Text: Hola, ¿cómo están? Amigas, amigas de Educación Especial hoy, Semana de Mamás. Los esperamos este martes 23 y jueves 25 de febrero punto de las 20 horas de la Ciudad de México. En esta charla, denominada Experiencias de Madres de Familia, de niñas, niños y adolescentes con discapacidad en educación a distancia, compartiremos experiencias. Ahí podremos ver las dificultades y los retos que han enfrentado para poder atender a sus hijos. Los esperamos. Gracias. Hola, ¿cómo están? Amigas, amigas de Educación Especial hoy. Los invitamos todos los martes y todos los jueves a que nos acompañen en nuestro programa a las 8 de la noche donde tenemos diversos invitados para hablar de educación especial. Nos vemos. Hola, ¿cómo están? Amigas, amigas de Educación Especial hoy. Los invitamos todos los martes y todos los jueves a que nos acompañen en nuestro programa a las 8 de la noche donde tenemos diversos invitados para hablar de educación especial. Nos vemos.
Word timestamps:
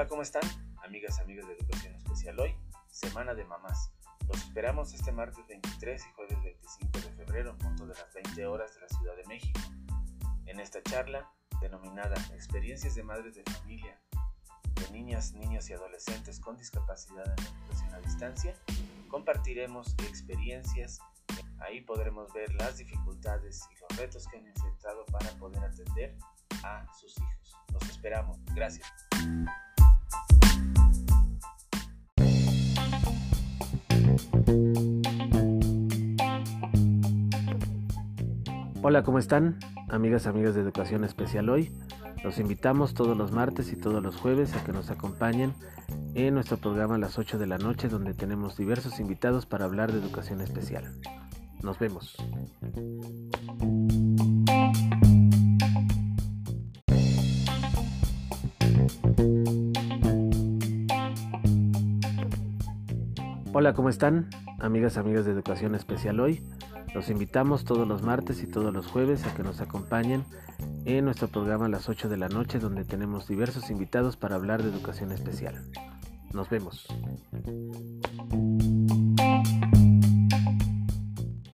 Hola, 0.00 0.08
¿cómo 0.08 0.22
están? 0.22 0.40
Amigas, 0.82 1.20
amigas 1.20 1.46
de 1.46 1.52
Educación 1.52 1.94
Especial 1.94 2.40
hoy, 2.40 2.56
Semana 2.88 3.34
de 3.34 3.44
Mamás. 3.44 3.92
Los 4.28 4.38
esperamos 4.38 4.94
este 4.94 5.12
martes 5.12 5.46
23 5.46 6.06
y 6.06 6.12
jueves 6.14 6.42
25 6.42 7.00
de 7.00 7.12
febrero 7.22 7.58
punto 7.58 7.86
de 7.86 7.92
las 7.92 8.14
20 8.14 8.46
horas 8.46 8.74
de 8.74 8.80
la 8.80 8.88
Ciudad 8.88 9.14
de 9.14 9.26
México. 9.26 9.60
En 10.46 10.58
esta 10.58 10.82
charla, 10.82 11.30
denominada 11.60 12.14
Experiencias 12.32 12.94
de 12.94 13.02
Madres 13.02 13.34
de 13.34 13.42
Familia, 13.42 14.00
de 14.76 14.90
niñas, 14.90 15.34
niños 15.34 15.68
y 15.68 15.74
adolescentes 15.74 16.40
con 16.40 16.56
discapacidad 16.56 17.26
en 17.26 17.44
educación 17.44 17.92
a 17.92 17.98
distancia, 17.98 18.54
compartiremos 19.08 19.94
experiencias. 20.08 20.98
Ahí 21.58 21.82
podremos 21.82 22.32
ver 22.32 22.54
las 22.54 22.78
dificultades 22.78 23.68
y 23.70 23.78
los 23.80 23.98
retos 23.98 24.26
que 24.28 24.38
han 24.38 24.46
enfrentado 24.46 25.04
para 25.12 25.28
poder 25.32 25.62
atender 25.62 26.16
a 26.64 26.86
sus 26.94 27.18
hijos. 27.18 27.54
Los 27.70 27.82
esperamos. 27.82 28.38
Gracias. 28.54 28.90
Hola, 38.82 39.02
¿cómo 39.04 39.18
están? 39.18 39.58
Amigas, 39.88 40.26
amigas 40.26 40.54
de 40.54 40.62
Educación 40.62 41.04
Especial 41.04 41.48
hoy. 41.48 41.70
Los 42.24 42.38
invitamos 42.38 42.94
todos 42.94 43.16
los 43.16 43.32
martes 43.32 43.72
y 43.72 43.76
todos 43.76 44.02
los 44.02 44.16
jueves 44.16 44.54
a 44.54 44.64
que 44.64 44.72
nos 44.72 44.90
acompañen 44.90 45.54
en 46.14 46.34
nuestro 46.34 46.56
programa 46.56 46.96
a 46.96 46.98
las 46.98 47.18
8 47.18 47.38
de 47.38 47.46
la 47.46 47.58
noche 47.58 47.88
donde 47.88 48.14
tenemos 48.14 48.56
diversos 48.56 48.98
invitados 49.00 49.46
para 49.46 49.64
hablar 49.64 49.92
de 49.92 49.98
educación 49.98 50.40
especial. 50.40 50.92
Nos 51.62 51.78
vemos. 51.78 52.16
Hola, 63.52 63.74
¿cómo 63.74 63.88
están? 63.88 64.30
Amigas, 64.60 64.96
amigas 64.96 65.24
de 65.24 65.32
Educación 65.32 65.74
Especial 65.74 66.20
hoy. 66.20 66.40
Los 66.94 67.10
invitamos 67.10 67.64
todos 67.64 67.86
los 67.86 68.02
martes 68.02 68.44
y 68.44 68.46
todos 68.46 68.72
los 68.72 68.86
jueves 68.86 69.26
a 69.26 69.34
que 69.34 69.42
nos 69.42 69.60
acompañen 69.60 70.24
en 70.84 71.04
nuestro 71.04 71.26
programa 71.26 71.66
a 71.66 71.68
las 71.68 71.88
8 71.88 72.08
de 72.08 72.16
la 72.16 72.28
noche 72.28 72.60
donde 72.60 72.84
tenemos 72.84 73.26
diversos 73.26 73.68
invitados 73.68 74.16
para 74.16 74.36
hablar 74.36 74.62
de 74.62 74.68
educación 74.68 75.10
especial. 75.10 75.64
Nos 76.32 76.48
vemos. 76.48 76.86